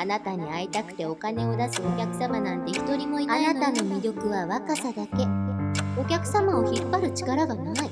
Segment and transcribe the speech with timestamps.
[0.00, 5.26] あなたに会いたくてお金を出すお客様なんて一人もいないあなたの魅力は若さだけ。
[6.00, 7.74] お客様を引っ張る力がない。
[7.74, 7.90] 私、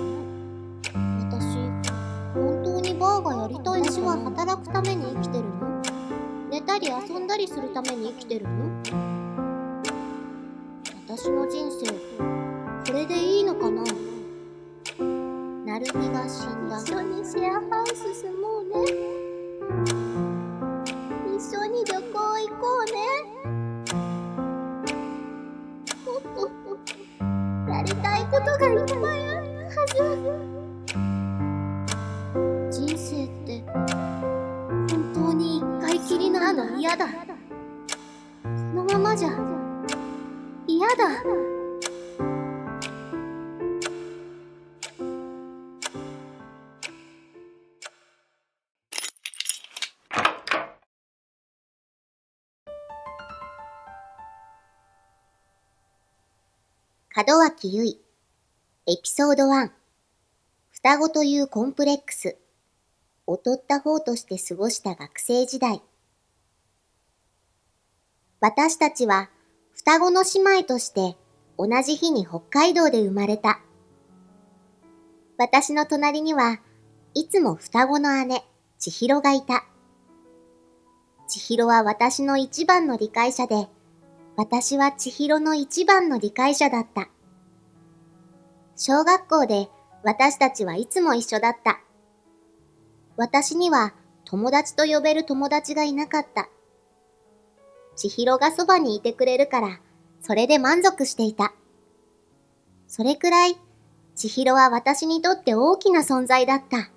[2.33, 5.83] 本当にバーがやりたい私は働くために生きてるの？
[6.49, 8.51] 寝たり遊んだりするために生きてるの？
[11.09, 11.91] 私の人生、
[12.87, 13.83] これでいいのかな？
[13.83, 16.81] なるみが死んだ。
[16.81, 19.16] 一緒にシェアハウス住もうね
[28.37, 29.87] ことがいっぱいあるは
[32.71, 37.07] ず人生って、本当に一回きりなの嫌だ。
[37.07, 37.13] こ
[38.75, 39.31] のままじゃ、
[40.67, 40.95] 嫌だ。
[57.17, 58.06] 門脇結衣
[58.87, 59.71] エピソード1
[60.73, 62.37] 双子というコンプレックス
[63.29, 65.83] 劣った方として過ごした学生時代
[68.41, 69.31] 私たちは
[69.75, 71.17] 双子の姉妹として
[71.59, 73.61] 同じ日に北海道で生まれた
[75.39, 76.61] 私の隣には
[77.19, 78.45] いつも双子の姉、
[78.79, 79.65] 千尋がいた。
[81.29, 83.69] 千尋は私の一番の理解者で、
[84.37, 87.09] 私は千尋の一番の理解者だった。
[88.77, 89.71] 小学校で
[90.05, 91.81] 私たちはいつも一緒だった。
[93.17, 93.95] 私には
[94.27, 96.51] 友達と呼べる友達がいなかった。
[97.97, 99.81] 千尋がそばにいてくれるから、
[100.21, 101.55] それで満足していた。
[102.87, 103.57] それくらい、
[104.15, 106.91] 千尋は私にとって大きな存在だった。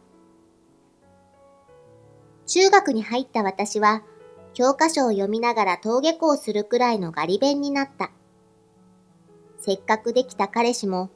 [2.45, 4.03] 中学に入った私は、
[4.53, 8.11] 教科書を読みながら登下校するくらいのガリ勉になった。
[9.59, 11.09] せっかくできた彼氏も、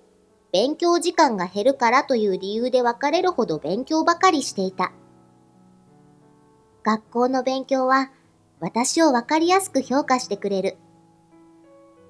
[0.54, 4.92] 勉強時間が減るからという理由で別れるほど勉強ばかりしていた。
[6.84, 8.12] 学校の勉強は、
[8.60, 10.78] 私をわかりやすく評価してくれる。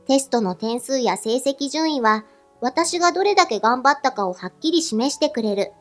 [0.07, 2.25] テストの点数や成績順位は、
[2.59, 5.71] 私がどれだけ頑張ったかをはっきり示してくれる。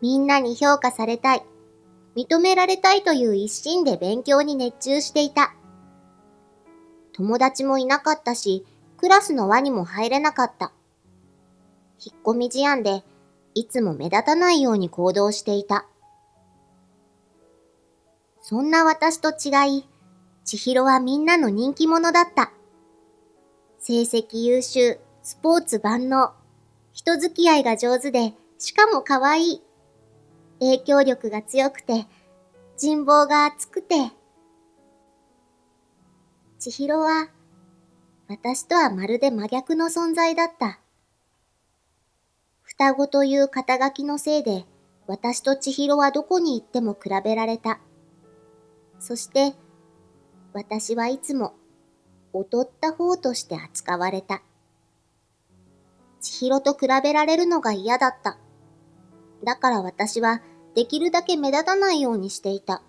[0.00, 1.42] みんなに評価されたい、
[2.14, 5.54] 認められたいという一心で勉強に熱中していた。
[7.12, 8.64] 友達もいなかったし、
[8.96, 10.70] クラスの輪にも入れなかった。
[12.04, 13.02] 引っ込み思案で、
[13.54, 15.86] いつも目立たないように行動していた。
[18.40, 19.88] そんな私と違い、
[20.44, 22.52] 千尋はみんなの人気者だった。
[23.78, 26.32] 成績優秀、スポーツ万能、
[26.92, 29.62] 人付き合いが上手で、しかも可愛い。
[30.60, 32.06] 影響力が強くて、
[32.76, 34.12] 人望が厚くて。
[36.58, 37.28] 千尋は、
[38.28, 40.80] 私とはまるで真逆の存在だった。
[42.76, 44.64] 双子という肩書きのせいで、
[45.06, 47.78] 私と千尋はどこに行っても比べられた。
[48.98, 49.54] そして、
[50.52, 51.54] 私はいつも
[52.34, 54.42] 劣った方として扱われた。
[56.20, 58.38] 千尋と比べられるのが嫌だった。
[59.44, 60.42] だから私は
[60.74, 62.82] できるだけ目立たないようにしていた。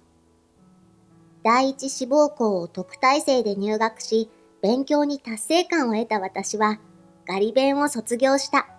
[1.43, 4.31] 第一志望校を特待生で入学し、
[4.63, 6.79] 勉強に達成感を得た私は、
[7.27, 8.74] ガリ勉を卒業した。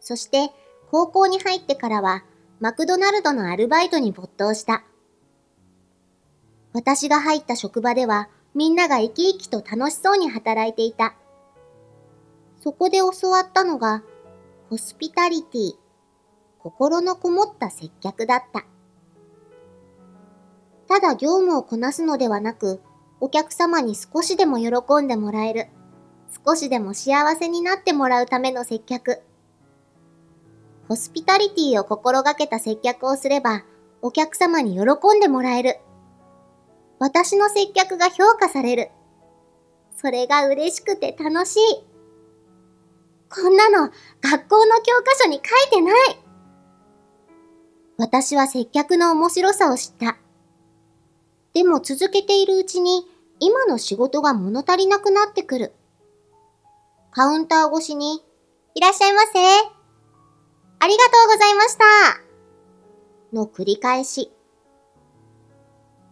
[0.00, 0.50] そして、
[0.90, 2.24] 高校に入ってからは、
[2.58, 4.82] マクドナルドのアルバイトに没頭した。
[6.72, 11.14] 私が入った職場では、みんなが生き生きと楽しそうに働いていた。
[12.60, 14.02] そこで教わったのが、
[14.68, 15.72] ホスピタリティ、
[16.58, 18.64] 心のこもった接客だった。
[20.88, 22.80] ただ業務をこなすのではなく、
[23.20, 25.68] お客様に少しでも喜んでもらえる、
[26.44, 29.22] 少しでも幸せになってもらうための接客。
[30.90, 33.62] ホスピタリティを心がけた接客をすれば、
[34.02, 34.82] お客様に喜
[35.16, 35.78] んでもらえる。
[36.98, 38.90] 私の接客が評価される。
[39.96, 41.60] それが嬉しくて楽しい。
[43.28, 45.94] こんなの学校の教科書に書いてない。
[47.96, 50.16] 私は接客の面白さを知った。
[51.54, 53.06] でも続けているうちに
[53.38, 55.72] 今の仕事が物足りなくなってくる。
[57.12, 58.24] カウンター越しに、
[58.74, 59.79] いらっしゃいませ。
[60.82, 61.84] ありがとうございました。
[63.36, 64.32] の繰り返し。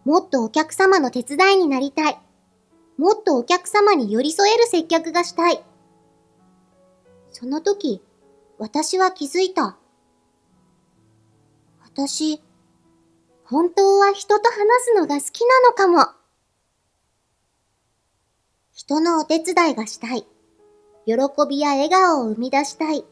[0.05, 2.19] もっとお客様の手伝いになりたい。
[2.97, 5.63] もっとお客様に寄り添える接客がしたい。
[7.31, 8.01] その時、
[8.59, 9.77] 私は気づいた。
[11.83, 12.39] 私、
[13.45, 16.13] 本当は人と話すのが好きなのかも。
[18.71, 20.27] 人のお手伝いがしたい。
[21.07, 21.15] 喜
[21.49, 23.03] びや笑顔を生み出したい。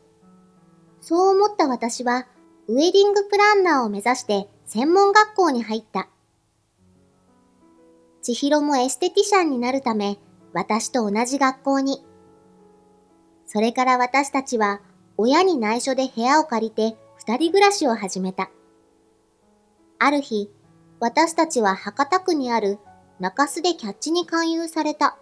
[1.02, 2.28] そう思った私は、
[2.68, 6.10] ウェディングプランナーを目指して専門学校に入った。
[8.22, 10.20] 千尋もエステティシャンになるため、
[10.54, 12.04] 私と同じ学校に。
[13.46, 14.82] それから私たちは、
[15.16, 18.50] 親に内緒で部屋を借りて二人暮らしを始めた。
[20.00, 20.52] ある日、
[21.00, 22.80] 私たちは博多区にある
[23.20, 25.18] 中洲でキャッチに勧誘された。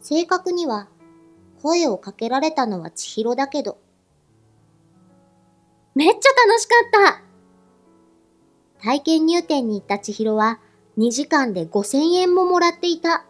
[0.00, 0.88] 正確には、
[1.62, 3.78] 声をかけられたのは千尋だけど。
[5.94, 6.74] めっちゃ楽しか
[7.14, 7.22] った
[8.82, 10.60] 体験入店に行った千尋は
[10.98, 13.24] 2時間で5000円ももらっていた。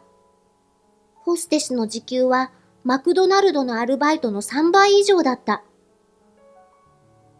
[1.22, 2.50] ホステスの時給は
[2.84, 5.64] マクドナルドのアルバイトの3倍以上だった。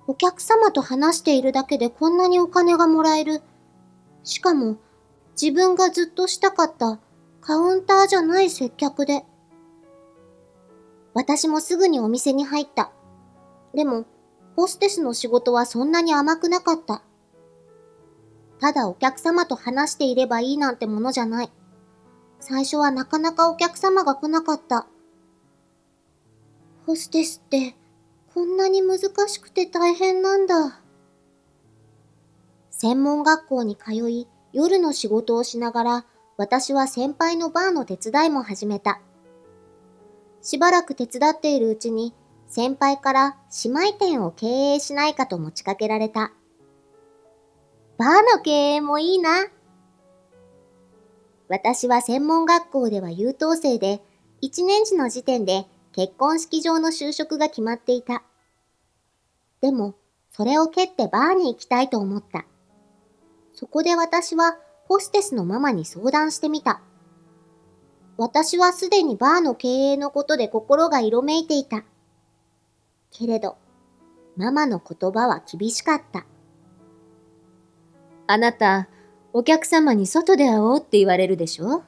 [0.07, 3.43] お客様と話しているだけでこんなにお金がもらえる。
[4.25, 4.77] しかも
[5.41, 6.99] 自分がずっとしたかった
[7.41, 9.25] カウンターじゃない接客で。
[11.15, 12.93] 私もすぐにお店に入った。
[13.75, 14.07] でも、
[14.57, 17.03] ホステスの仕事はそんなに甘くなかった。
[18.61, 21.51] ただお客様と話していればいいなんてものじゃない。
[22.41, 24.87] 最初はなかなかお客様が来なかった。
[26.87, 27.75] ホステスって
[28.35, 28.99] こんなに難
[29.29, 30.81] しくて大変なんだ。
[32.71, 36.07] 専門学校に通い、夜の仕事をしながら、
[36.37, 39.01] 私は先輩のバーの手伝いも始めた。
[40.41, 42.15] しばらく手伝っているうちに、
[42.51, 46.33] 先輩から姉妹店を経営しないかと持ちかけられた。
[47.97, 49.47] バーの経営もいいな。
[51.49, 54.03] 私は専門学校では優等生で、
[54.43, 58.25] 1年時の時点で結婚式場の就職が決まっていた。
[59.61, 59.95] でも、
[60.31, 62.47] それを蹴ってバーに行きたいと思った。
[63.53, 64.57] そこで私は
[64.89, 66.81] ホステスのママに相談してみた。
[68.17, 71.85] 私はすでにバーの経営のことで心が色めいていた。
[73.11, 73.57] けれど、
[74.37, 76.25] ママの言葉は厳しかった。
[78.27, 78.89] あなた、
[79.33, 81.83] お客様に外で会おうって言われるでしょ？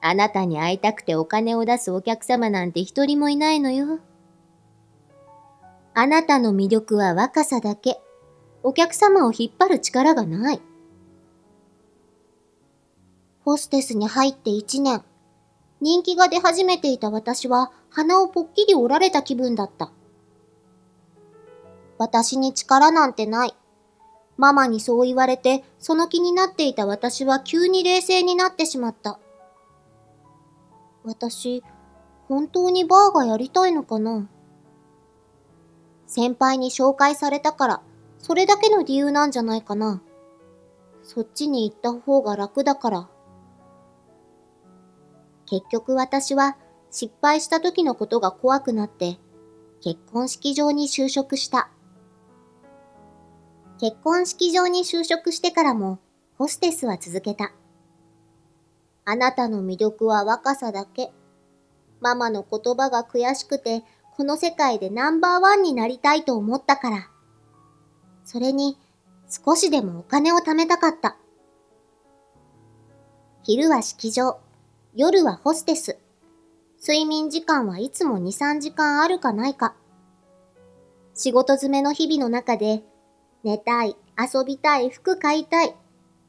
[0.00, 3.98] あなたに会いたくてお金を出すお客様なんて一人もいないのよ。
[5.94, 8.00] あなたの魅力は若さだけ。
[8.62, 10.60] お客様を引っ張る力がない。
[13.44, 15.02] ホステスに入って一年。
[15.80, 19.92] 人気が出始めていた私は鼻をぽっきり折られた気分だった。
[21.98, 23.54] 私に力なんてない。
[24.36, 29.18] ママにそう言われて、その気になっていた私は急に冷静になってしまった。
[31.04, 31.64] 私、
[32.28, 34.28] 本当にバーがやりたいのかな
[36.06, 37.82] 先輩に紹介されたから、
[38.18, 40.02] それだけの理由なんじゃないかな。
[41.02, 43.08] そっちに行った方が楽だから。
[45.48, 46.56] 結局私は
[46.90, 49.18] 失敗した時のことが怖くなって、
[49.82, 51.70] 結婚式場に就職した。
[53.80, 56.00] 結婚式場に就職してからも、
[56.36, 57.52] ホステスは続けた。
[59.04, 61.12] あなたの魅力は若さだけ。
[62.00, 63.84] ママの言葉が悔しくて、
[64.16, 67.10] この世界でナンバーワンになりたいと思ったから。
[68.24, 68.76] それに、
[69.28, 71.16] 少しでもお金を貯めたかった。
[73.44, 74.40] 昼は式場、
[74.94, 75.98] 夜はホステス。
[76.80, 79.76] 睡眠時間はいつも2、3時間あるかないか。
[81.14, 82.82] 仕事詰めの日々の中で
[83.44, 85.74] 寝たい、遊びたい、服買いたい。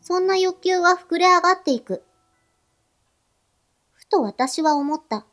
[0.02, 2.04] そんな欲求が膨れ上がっていく。
[3.94, 5.26] ふと私は思った。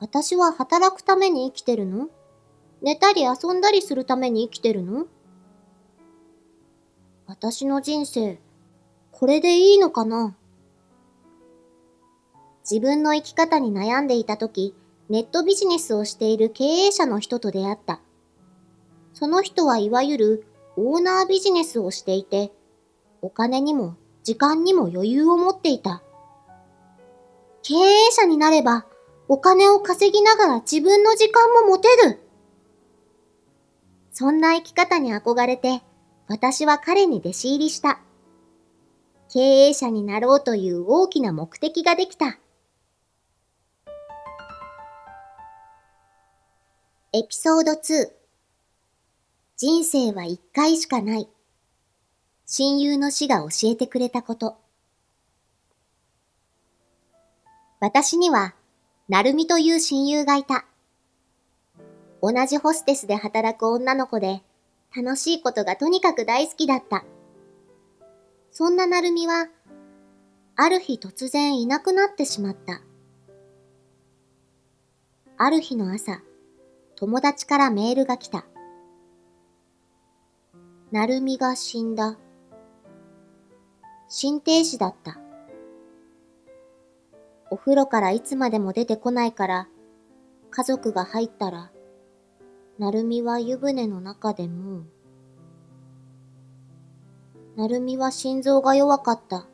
[0.00, 2.08] 私は働くために生きてるの？
[2.80, 5.06] 寝たり遊んだりするために生きてるの？
[7.26, 8.38] 私の人生、
[9.10, 10.36] これでいいのかな？
[12.70, 14.74] 自分の生き方に悩んでいた時、
[15.08, 18.00] ネットビジネスをしている経営者の人と出会った。
[19.14, 20.46] その人はいわゆる
[20.76, 22.52] オーナービジネスをしていて、
[23.22, 26.02] お金にも時間にも余裕を持っていた。
[27.62, 28.84] 経営者になれば
[29.28, 32.20] お金を稼ぎながら自分の時間も持てる。
[34.12, 35.82] そんな生き方に憧れて、
[36.26, 38.00] 私は彼に弟子入りした。
[39.32, 42.38] 経営者になろうという大きな目的ができた。
[47.14, 48.10] エピソード2
[49.56, 51.26] 人生は一回しかない。
[52.44, 54.58] 親友の死が教えてくれたこと。
[57.80, 58.54] 私には、
[59.08, 60.66] なるみという親友がいた。
[62.22, 64.42] 同じホステスで働く女の子で、
[64.94, 67.06] 楽しいことがとにかく大好きだった。
[68.50, 69.48] そんななるみは、
[70.56, 72.82] ある日突然いなくなってしまった。
[75.38, 76.20] ある日の朝、
[77.00, 78.44] 友達からメールが来た。
[80.90, 82.18] なるみが死んだ。
[84.08, 85.16] 心停止だった。
[87.50, 89.68] お風呂からいつまでも出てこないから、
[90.50, 91.70] 家族が入ったら、
[92.80, 94.82] なるみは湯船の中でも、
[97.54, 99.46] なるみは心臓が弱かった。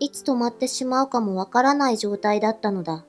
[0.00, 3.04] いつ止まってしまうかもわからない状態だったのだ。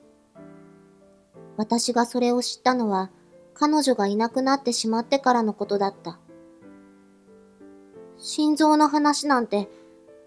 [1.56, 3.12] 私がそれを知ったのは、
[3.60, 6.18] 彼女がいなくなってしまってからのことだった。
[8.18, 9.68] 心臓の話なんて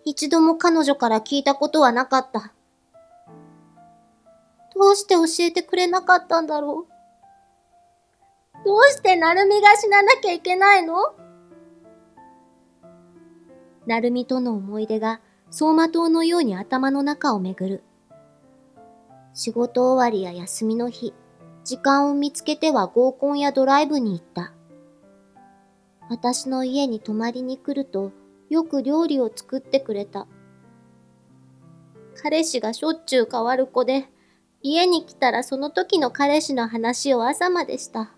[0.05, 2.53] 一度も彼女から聞いたことはなかった。
[4.75, 8.65] どうして教えてくれなかったんだろう？
[8.67, 10.97] どうしてなるみが死ななきゃいけないの？
[13.87, 17.83] なるみとの思い出が走馬灯のように頭の中をめぐる。
[19.33, 21.15] 仕事終わりや休みの日、
[21.65, 24.53] 時間を見つけては合コンやドライブに行った。
[26.09, 28.13] 私の家に泊まりに来ると
[28.51, 30.27] よく料理を作ってくれた。
[32.23, 34.09] 彼氏がしょっちゅう変わる子で、
[34.61, 38.13] 家に来たらその時の彼氏の話を朝までした。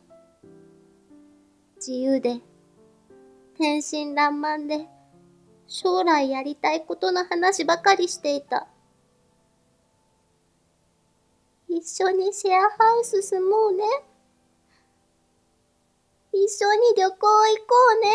[1.76, 2.40] 自由で、
[3.56, 4.88] 天真爛漫で、
[5.66, 8.66] 将来やりたいことの話ばかりしていた。
[11.76, 12.68] 一緒にシェアハ
[13.00, 13.82] ウス住もうね。
[16.32, 17.26] 一緒に旅行行こ
[17.98, 18.12] うね。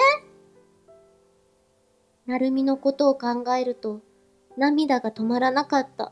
[2.26, 4.00] なるみのことを考えると
[4.56, 6.06] 涙が止まらなかった。
[6.06, 6.12] も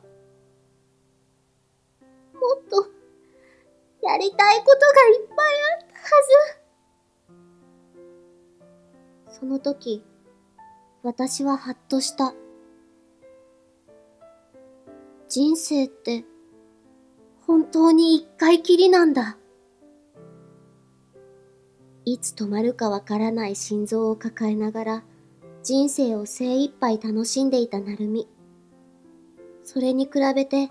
[2.60, 2.86] っと
[4.06, 6.10] やりたいことがいっぱいあったは
[9.30, 9.40] ず。
[9.40, 10.04] その時、
[11.02, 12.34] 私はハッとした。
[15.30, 16.26] 人生って
[17.48, 19.38] 本当に一回きりなんだ。
[22.06, 25.04] いつ止まるかわからない心臓を抱えながら
[25.64, 28.28] 人生を精一杯楽しんでいたなるみ。
[29.64, 30.70] それに比べて、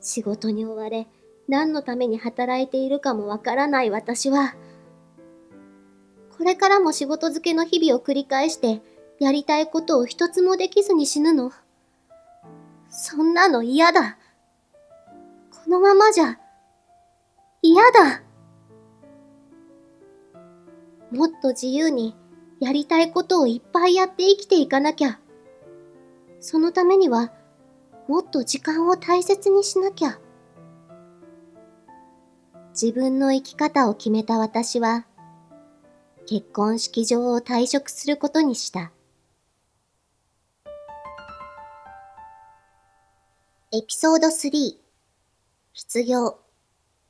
[0.00, 1.08] 仕事に追われ、
[1.48, 4.54] 何のために働いているかもわからない私は、
[6.36, 8.80] これからも仕事漬けの日々を繰り返して、
[9.18, 11.50] やりたいことを一つもできずに死ぬの。
[12.90, 14.18] そんなの嫌だ。
[15.72, 16.38] のままじゃ、
[17.62, 18.22] 嫌だ。
[21.10, 22.14] もっと自由に、
[22.60, 25.18] やりたいことをいっぱいやって生きていかなきゃ。
[26.40, 27.32] そのためには、
[28.06, 30.18] もっと時間を大切にしなきゃ。
[32.72, 35.06] 自分の生き方を決めた私は、
[36.26, 38.92] 結婚式場を退職することにした。
[43.72, 44.81] エピソード3
[45.74, 46.38] 失業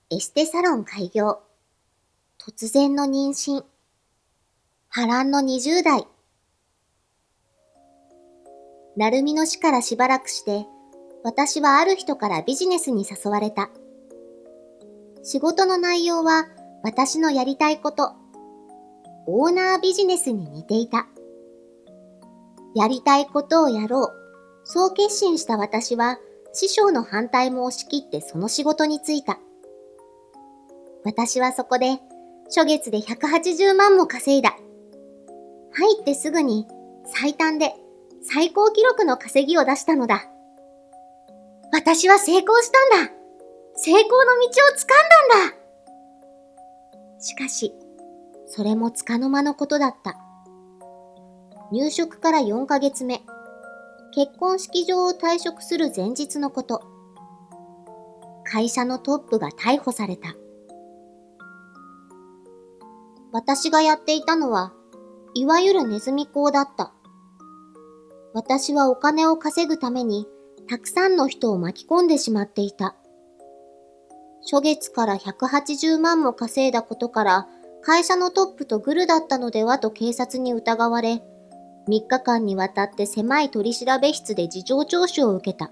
[0.08, 1.40] エステサロン開業
[2.38, 3.64] 突然の妊娠
[4.88, 6.06] 波乱の20代。
[8.96, 10.64] なるみの死からしばらくして、
[11.24, 13.68] 私はある人からビジネスに誘われた。
[15.24, 16.46] 仕事の内容は
[16.84, 18.12] 私のやりたいこと。
[19.26, 21.08] オーナービジネスに似ていた。
[22.76, 24.10] やりたいことをやろう。
[24.62, 26.18] そう決心した私は、
[26.52, 29.38] 師匠の反対も押し切ってその仕事に就いた。
[31.04, 31.98] 私はそこで、
[32.46, 34.56] 初月で180万も稼いだ。
[35.72, 36.66] 入ってすぐに
[37.06, 37.74] 最短で
[38.22, 40.26] 最高記録の稼ぎを出したのだ。
[41.72, 43.12] 私は成功したんだ
[43.74, 45.56] 成功の道を掴んだんだ
[47.18, 47.72] しかし、
[48.46, 50.18] それもつかの間のことだった。
[51.72, 53.22] 入職から4ヶ月目、
[54.14, 56.82] 結婚式場を退職する前日のこと。
[58.44, 60.34] 会社のトップが逮捕された。
[63.32, 64.74] 私がやっていたのは、
[65.32, 66.92] いわゆるネズミ講だった。
[68.34, 70.26] 私はお金を稼ぐために、
[70.68, 72.94] たくさんの人を巻き込んでしまっていた。
[74.42, 77.46] 初月から180万も稼いだことから、
[77.80, 81.22] 会社のトップとグルだったのではと警察に疑われ、
[81.88, 85.70] 3日間にわたって狭い取調べ室で事情聴取を受けた。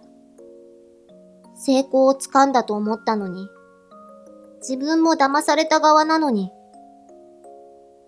[1.55, 3.49] 成功をつかんだと思ったのに、
[4.61, 6.51] 自分も騙された側なのに。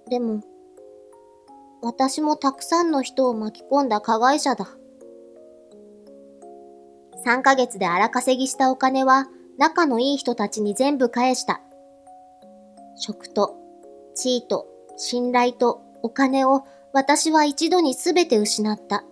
[0.09, 0.41] でも、
[1.83, 4.69] 私もたくさんの人を巻き込んだ加害者だ。
[7.25, 9.29] 3ヶ月で荒稼ぎしたお金は
[9.59, 11.61] 仲のいい人たちに全部返した。
[12.97, 13.57] 食と、
[14.15, 14.67] 地位と、
[14.97, 19.03] 信頼と、お金を私は一度にすべて失った。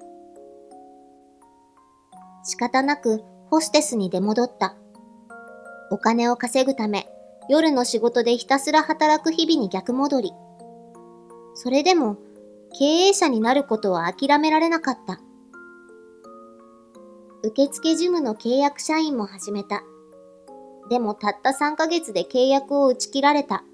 [2.44, 4.76] 仕方なくホステスに出戻った。
[5.90, 7.08] お金を稼ぐため、
[7.48, 10.32] 夜の仕事でひたすら働く日々に逆戻り。
[11.54, 12.16] それでも、
[12.78, 15.18] 経営者になることは諦められなかった。
[17.42, 19.82] 受付事務の契約社員も始めた。
[20.90, 23.64] でもたった3ヶ月で契約を打ち切られた。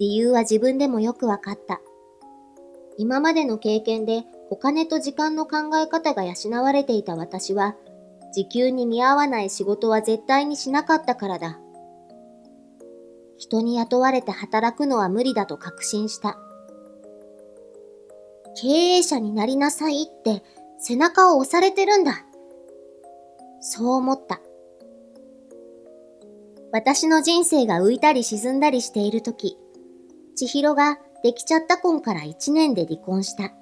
[0.00, 1.80] 理由は自分でもよくわかった。
[2.98, 7.76] 今までの経験でお金と時間の考え方が養われていた私は、
[8.34, 11.60] 時給に見合わない仕事は絶対にしなかったからだ。
[13.38, 16.38] 人に雇われて働くのは無理だと確信した。
[18.60, 20.42] 経営者になりなさいって
[20.80, 22.24] 背中を押されてるんだ。
[23.60, 24.40] そう思った。
[26.72, 29.56] 私の人生が浮いたり沈んだりしているとき、
[30.34, 33.52] 千尋ができちゃった婚から1年で離婚した。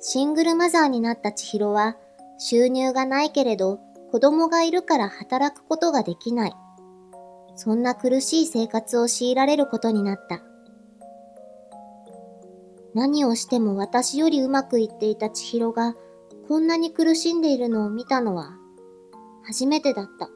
[0.00, 1.96] シングルマザーになった千尋は、
[2.38, 6.52] 収入がないけれど子供がいるから働くことができない。
[7.54, 10.42] そんな苦しい生活を強いられることになった。
[12.94, 15.94] 何をしても私よりうまくいっていた千尋が
[16.48, 18.52] こんなに苦しんでいるのを見たのは
[19.44, 20.30] 初めてだった。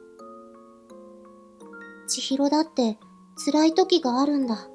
[2.07, 2.97] 千尋だって
[3.45, 4.67] 辛い時があるんだ。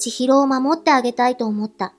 [0.00, 1.94] 千尋を守ってあげたいと思った。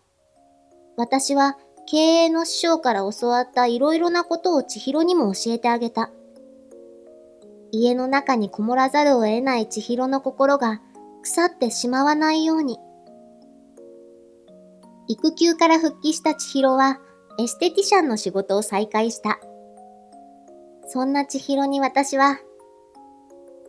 [0.98, 6.12] 私は経営の師匠から教わったいろいろなことを千尋にも教えてあげた。
[7.72, 10.81] 家の中にこもらざるを得ない千尋の心が
[11.22, 12.79] 腐ってしまわないように。
[15.08, 17.00] 育休から復帰した千尋は
[17.38, 19.39] エステティシャンの仕事を再開した。
[20.88, 22.39] そんな千尋に私は、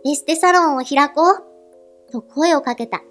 [0.04, 3.02] エステサロンを開こうと声をかけた。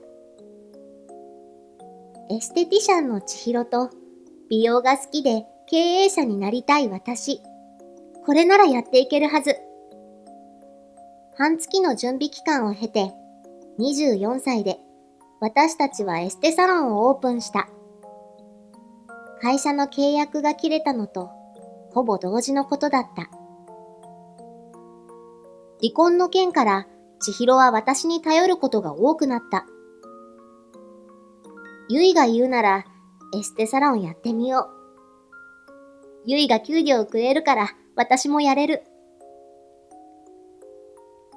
[2.34, 3.90] エステティシャンの千尋と
[4.50, 7.42] 美容が好きで経営者になりたい私。
[8.26, 9.58] これならやっていけるはず。
[11.38, 13.12] 半月の準備期間を経て、
[13.80, 14.80] 24歳で
[15.42, 17.68] 私たちはエステサロンをオープンした。
[19.42, 21.32] 会社の契約が切れたのと
[21.92, 23.24] ほぼ同時のことだった。
[25.82, 26.88] 離婚の件から
[27.20, 29.66] 千尋は私に頼ることが多くなった。
[31.94, 32.86] ゆいが言うなら
[33.38, 34.66] エステサロンやってみよう。
[36.26, 38.84] ゆいが給料をくれるから私もやれる。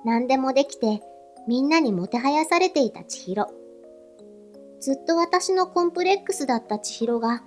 [0.05, 1.03] 何でもできて
[1.49, 3.49] みんなにもてはやされていた千尋。
[4.79, 7.43] ずっと私のコンプレックスだった千尋が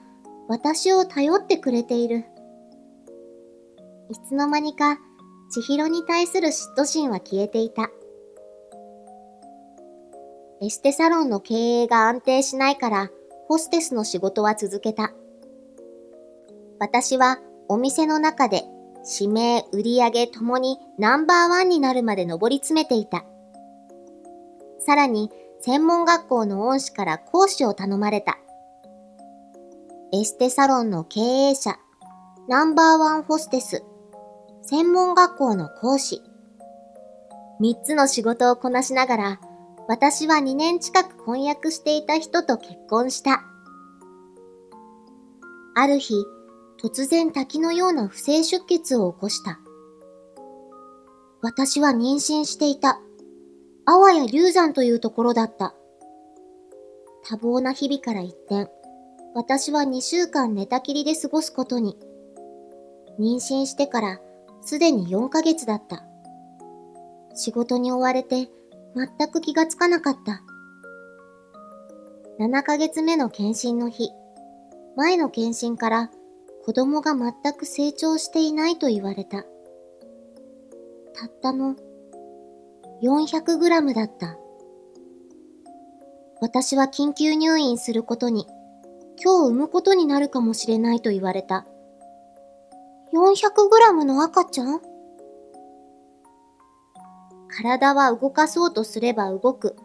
[0.50, 2.26] 私を頼ってくれている。
[4.10, 4.98] いつの間にか
[5.50, 7.90] 千尋に対する嫉妬心は消えていた。
[10.60, 13.10] エステサロンの経営が安定しないから
[13.48, 15.14] ホステスの仕事は続けた。
[16.80, 18.64] 私はお店の中で
[19.20, 23.24] 指名、売上ともにナンバーワンになるまで上り詰めていた。
[24.80, 28.40] さらに専門学校の恩師から講師を頼まれた。
[30.12, 31.78] エステサロンの経営者、
[32.48, 33.84] ナンバーワンホステス、
[34.64, 36.22] 専門学校の講師。
[37.60, 39.40] 三つの仕事をこなしながら
[39.88, 43.44] 私は2年近く婚約していた人と結婚した。
[45.76, 46.26] ある日、
[46.82, 49.60] 突然滝のような不正出血を起こした。
[51.42, 53.00] 私は妊娠していた。
[53.86, 55.74] あわや流産というところだった。
[57.24, 58.70] 多忙な日々から一転、
[59.36, 61.98] 私は2週間寝たきりで過ごすことに。
[63.20, 64.20] 妊娠してから
[64.62, 66.04] すでに4ヶ月だった。
[67.36, 68.50] 仕事に追われて
[68.98, 70.42] 全く気がつかなかった。
[72.40, 74.10] 7ヶ月目の検診の日、
[74.96, 76.10] 前の検診から
[76.66, 79.44] 子供が全く成長していないと言われた。
[81.14, 81.76] たったの
[83.04, 84.38] 400g だった。
[86.42, 88.48] 私は緊急入院することに、
[89.24, 91.66] 今日産むことになるかもしれないと言われた。
[93.14, 94.82] 400g の赤ちゃん？
[97.58, 99.76] 体は動かそうとすれば動く。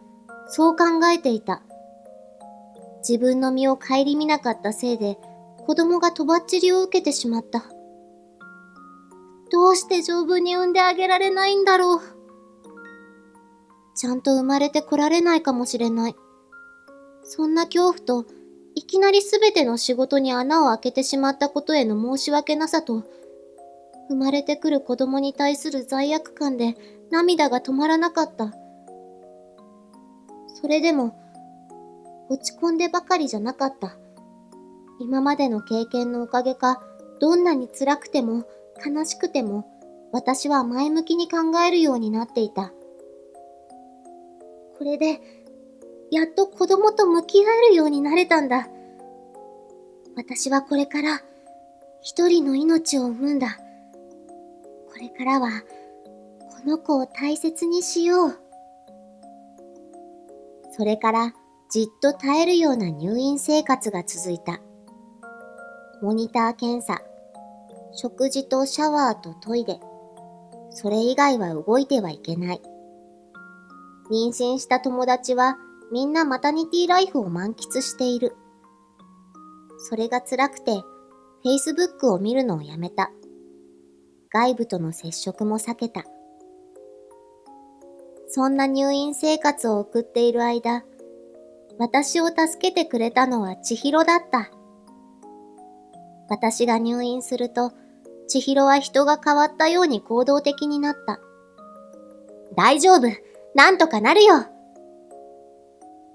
[0.47, 1.63] そう考えていた。
[3.07, 5.17] 自分の身を顧みなかったせいで、
[5.65, 7.63] 子供がとばっちりを受けてしまった。
[9.51, 12.01] どうして丈夫に産んであげられないんだろう。
[13.95, 16.15] ちゃんと生まれてこられないかもしれない。
[17.23, 18.25] そんな恐怖と、
[18.75, 23.03] いきなりすべての仕事に穴を開けてしまったことへの申し訳なさと、
[24.09, 26.75] 生まれてくる子供に対する罪悪感で
[27.13, 28.51] 涙が止まらなかった。
[30.59, 31.15] それでも、
[32.27, 33.95] 落ち込んでばかりじゃなかった。
[34.99, 36.81] 今までの経験のおかげか、
[37.19, 38.45] どんなに辛くても
[38.83, 39.69] 悲しくても、
[40.11, 42.73] 私は前向きに考えるようになっていた。
[44.79, 45.21] これで、
[46.09, 48.69] やっと子供と向き合えるようになれたんだ。
[50.15, 51.21] 私はこれから、
[52.01, 53.59] 一人の命を産むんだ。
[54.91, 55.63] これからは、
[56.63, 58.39] この子を大切にしよう。
[60.71, 61.33] それから
[61.69, 64.61] じっと耐えるような入院生活が続いた。
[66.01, 67.01] モニター検査、
[67.91, 69.81] 食事とシャワーとトイレ、
[70.69, 72.61] それ以外は動いてはいけない。
[74.09, 75.57] 妊娠した友達は
[75.91, 78.37] みんなマタニティライフを満喫している。
[79.79, 80.81] それが辛くて、
[81.45, 83.11] Facebook を見るのをやめた。
[84.31, 86.05] 外部との接触も避けた。
[88.35, 90.83] そんな入院生活を送っている間、
[91.77, 94.49] 私を助けてくれたのは千尋だった。
[96.29, 97.73] 私が入院すると、
[98.27, 101.19] 千尋は人が変わったように行動的になった。
[102.55, 103.01] 大丈夫
[103.53, 104.47] なんとかなるよ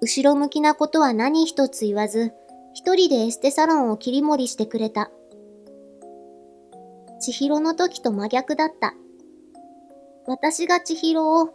[0.00, 2.32] 後ろ向きなことは何一つ言わず、
[2.74, 5.12] 一人でエステサロンを切り盛りしてくれた。
[7.20, 8.94] 千尋の時と真逆だった。
[10.26, 11.54] 私が千尋を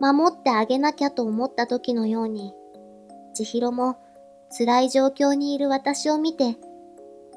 [0.00, 2.54] 守ってあげなきゃと思った時のように、
[3.34, 3.96] 千尋も
[4.56, 6.56] 辛い状況にいる私を見て、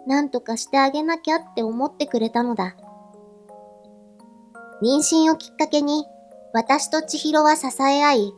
[0.07, 2.75] 何とかしてあげなきゃって思ってくれたのだ。
[4.81, 6.05] 妊娠をきっかけに、
[6.53, 8.33] 私と千尋は支え合い、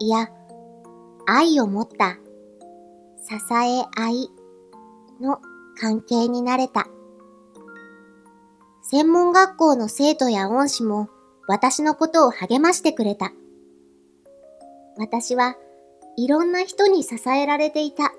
[0.00, 0.28] いや、
[1.26, 2.18] 愛を持った
[3.28, 4.30] 支え合い
[5.20, 5.40] の
[5.80, 6.86] 関係になれた。
[8.82, 11.08] 専門学校の生徒や恩師も
[11.48, 13.32] 私のことを励ましてくれた。
[14.96, 15.56] 私は
[16.16, 18.12] いろんな人に支えられていた。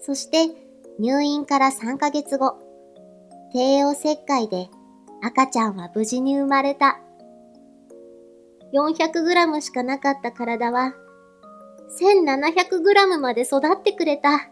[0.00, 0.54] そして
[0.98, 2.58] 入院から3ヶ月後、
[3.52, 4.68] 帝王切開で
[5.22, 7.00] 赤ちゃんは無事に生まれた。
[8.72, 10.94] 400g しかなかった体は
[12.00, 14.50] 1700g まで育ってくれた。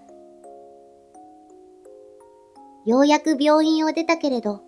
[2.85, 4.63] ようやく病院を出たけれど、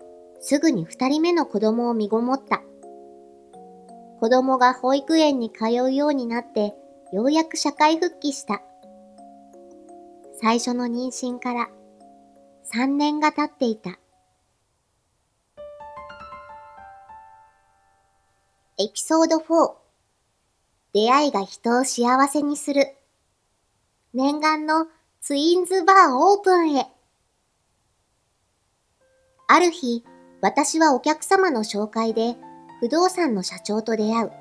[0.47, 2.61] すぐに二人目の子供を身ごもった。
[4.19, 6.75] 子供が保育園に通うようになって、
[7.11, 8.61] ようやく社会復帰した。
[10.39, 11.69] 最初の妊娠から
[12.71, 13.97] 3年が経っていた。
[18.77, 19.73] エピソード4
[20.93, 22.95] 出会いが人を幸せにする。
[24.13, 24.85] 念願の
[25.21, 26.85] ツインズバーオープンへ。
[29.47, 30.03] ある日、
[30.45, 32.35] 私はお客様の紹介で
[32.79, 34.31] 不動産の社長と出会う。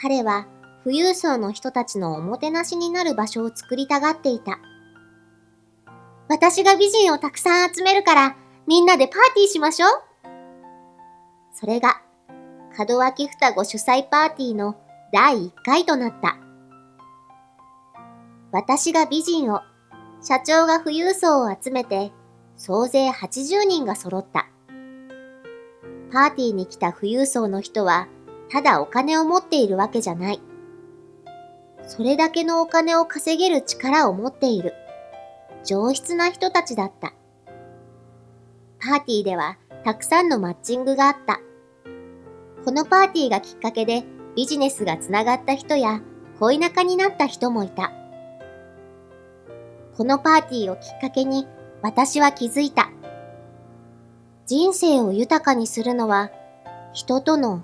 [0.00, 0.46] 彼は
[0.82, 4.58] 富裕層の人たちのおもてなしになる場所を作りたがっていた。
[6.26, 9.90] 私が美人をたくさん集めるからみんなでパーティーしましょう。
[11.52, 12.00] それが
[12.78, 14.76] 門脇双子主催パーティーの
[15.12, 16.38] 第1回となった。
[18.52, 19.60] 私が美人を、
[20.22, 22.10] 社長が富裕層を集めて、
[22.56, 24.48] 総勢80人が揃った。
[26.12, 28.06] パーティーに来た富裕層の人は、
[28.50, 30.42] ただお金を持っているわけじゃない。
[31.86, 34.74] それだけのお金を稼げる力を持っている。
[35.64, 37.14] 上質な人たちだった。
[38.78, 41.40] パーティーではたくさんのマッチングがあった。
[42.64, 44.04] このパーティーがきっかけで
[44.36, 46.02] ビジネスがつながった人や
[46.38, 47.90] 恋仲になった人もいた。
[49.96, 51.46] このパーティーをきっかけに
[51.80, 52.90] 私は気づいた。
[54.46, 56.30] 人生を豊かにするのは
[56.92, 57.62] 人との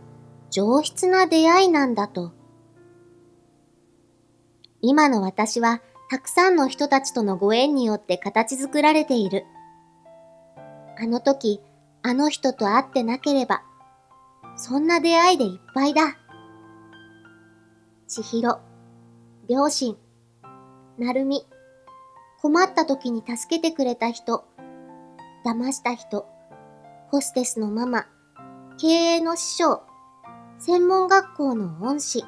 [0.51, 2.33] 上質な出会いなんだと。
[4.81, 9.45] 今の私はたくさんの人たちとのご縁によって形作られている。
[10.99, 11.61] あの時、
[12.03, 13.63] あの人と会ってなければ、
[14.57, 16.17] そんな出会いでいっぱいだ。
[18.07, 18.59] 千尋、
[19.49, 19.97] 両親、
[20.97, 21.47] なるみ、
[22.41, 24.45] 困った時に助けてくれた人、
[25.45, 26.27] 騙した人、
[27.11, 28.07] ホステスのママ、
[28.77, 29.83] 経営の師匠、
[30.59, 32.23] 専門学校の恩師。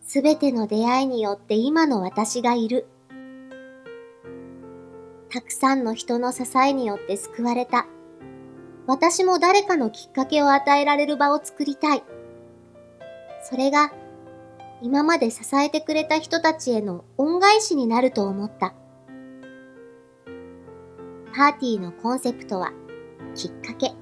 [0.00, 2.88] すべての出会いによって今の私がいる。
[5.30, 7.86] たくさんの人の支えによって救われた。
[8.86, 12.02] 私も誰かのきっかけを与えられる場を作りたい。
[13.42, 13.92] それが
[14.80, 18.72] 今まで支えてくれた人たちへの恩返しになると思った。
[21.36, 22.72] パーティーのコンセプトは、
[23.34, 23.92] きっかけ。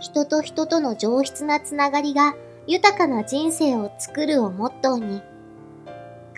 [0.00, 2.34] 人と人との上質なつながりが
[2.66, 5.22] 豊かな人生を作るをモットーに、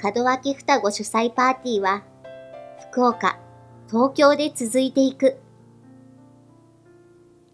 [0.02, 2.02] 門脇双子主催パーティーは、
[2.90, 3.38] 福岡、
[3.88, 5.38] 東京で続いていく。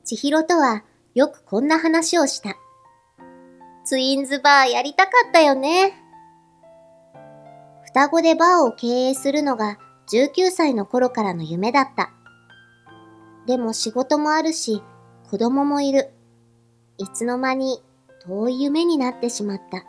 [0.04, 0.82] 千尋とは
[1.14, 2.56] よくこんな話をした。
[3.84, 5.94] ツインズバーやりたかったよね。
[7.84, 9.78] 双子でバーを経営するのが
[10.12, 12.12] 19歳の頃からの夢だった。
[13.50, 14.80] でも仕事もあるし、
[15.28, 16.12] 子供もいる。
[16.98, 17.82] いつの間に
[18.24, 19.84] 遠い夢になってしまった。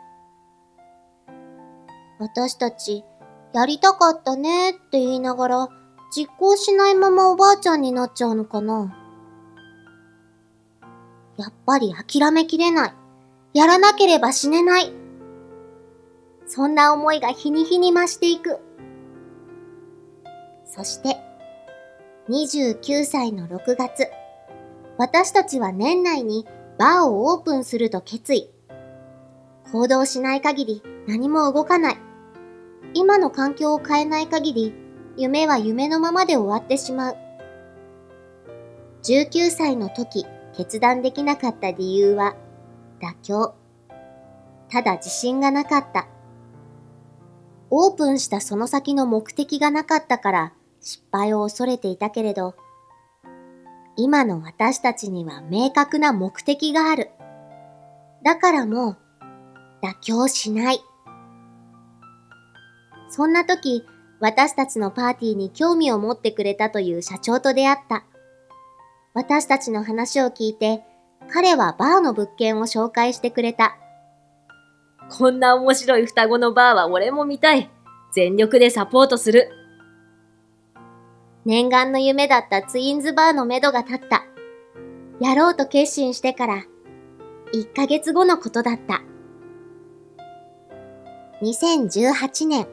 [2.18, 3.04] 私たち、
[3.54, 5.68] やりたかったねって言いながら、
[6.10, 8.92] 実行しないままおばあちゃんになっちゃうのかな
[11.36, 12.94] やっぱり諦めきれない。
[13.54, 14.92] やらなければ死ねない。
[16.48, 18.58] そんな思いが日に日に増していく。
[20.66, 21.16] そして、
[22.28, 24.08] 29歳の6月、
[24.96, 26.46] 私たちは年内に
[26.78, 28.48] バーをオープンすると決意。
[29.72, 31.96] 行動しない限り何も動かない。
[32.94, 34.72] 今の環境を変えない限り、
[35.16, 37.16] 夢は夢のままで終わってしまう。
[39.02, 40.24] 19歳の時、
[40.56, 42.36] 決断できなかった理由は、
[43.00, 43.54] 妥協。
[44.70, 46.06] ただ自信がなかった。
[47.68, 52.54] オープンしたその先の目的がなかったから失敗を恐れていたけれど、
[53.96, 57.10] 今の私たちには明確な目的がある。
[58.24, 58.96] だからもう、
[59.82, 60.80] 妥協しない。
[63.08, 63.84] そんな時、
[64.20, 68.04] 私たちのパーティーに興味を持ってくれたという社長と出会った。
[69.14, 70.82] 私たちの話を聞いて、
[71.28, 73.76] 彼はバーの物件を紹介してくれた。
[75.10, 77.70] こんな面白い双子のバーは俺も見たい。
[78.12, 79.61] 全力でサポートする。
[81.44, 84.24] 念願の夢だったツインズバーのめどが立った。
[85.20, 86.64] やろうと決心してから、
[87.52, 89.02] 1ヶ月後のことだった。
[91.42, 92.68] 2018年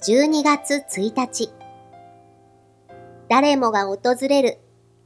[0.00, 1.52] 12月1日。
[3.28, 4.58] 誰もが訪れる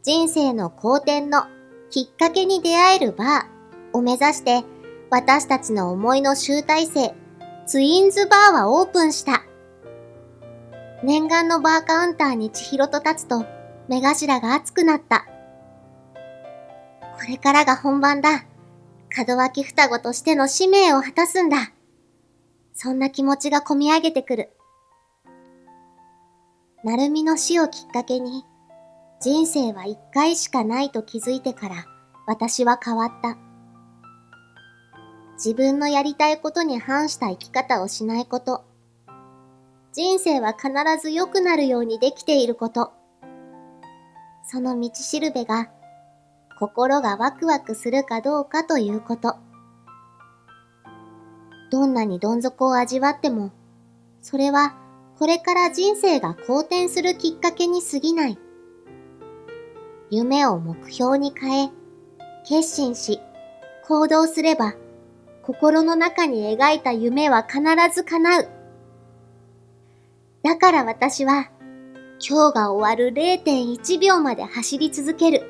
[0.03, 1.42] 人生の好転の
[1.90, 4.64] きっかけに出会えるバーを目指して
[5.11, 7.14] 私たちの思いの集大成、
[7.66, 9.42] ツインズバーはオープンした。
[11.03, 13.45] 念願のバーカウンターに千尋と立つと
[13.89, 15.27] 目頭が熱くなった。
[17.17, 18.45] これからが本番だ。
[19.27, 21.73] 門脇双子としての使命を果たすんだ。
[22.75, 24.51] そんな気持ちが込み上げてくる。
[26.85, 28.45] なるみの死をきっかけに、
[29.21, 31.87] 人生は一回しかないと気づいてから
[32.27, 33.39] 私は変わった。
[35.37, 38.66] 自分のやりたいことに反した生き方をしないこと。
[39.97, 40.69] 人生は必
[41.01, 42.93] ず良くなるようにできていること。
[44.45, 45.71] その道しるべが
[46.61, 49.37] 心がワクワクするかどうかということ。
[51.71, 53.53] どんなにどん底を味わっても、
[54.21, 54.77] それは
[55.19, 58.39] これから人生が好転するきっかけに過ぎない。
[60.11, 61.71] 夢を目標に変え、
[62.47, 63.19] 決心し、
[63.89, 64.75] 行動すれば、
[65.43, 67.63] 心の中に描いた夢は必
[67.95, 68.56] ず叶う。
[70.47, 71.51] だから私は、
[72.21, 75.45] 今日が終わる0.1秒まで走り続ける。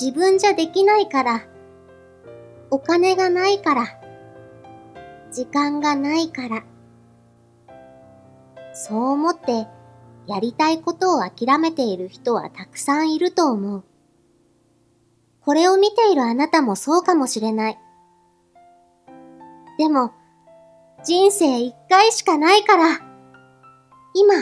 [0.00, 1.42] 自分じゃできないから、
[2.70, 3.86] お金がないから、
[5.32, 6.62] 時間がないから、
[8.74, 9.66] そう思って
[10.28, 13.84] やりたいことを諦めている人はたくさんいると思う。
[15.40, 17.78] これを見ているあなたもそうかもしれない。
[19.78, 20.12] でも、
[21.02, 23.00] 人生一回しかないから、
[24.14, 24.34] 今、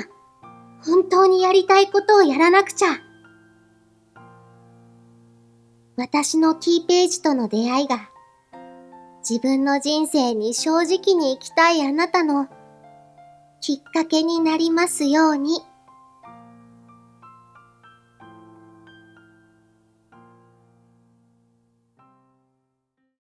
[0.85, 2.99] 本当にやりたいことをやらなくちゃ。
[5.97, 8.11] 私のキーページとの出会いが、
[9.29, 12.49] 自分の人生に正直に生きたいあなたの
[13.61, 15.61] きっかけになりますように。